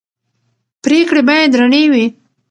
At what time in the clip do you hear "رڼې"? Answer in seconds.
1.59-1.83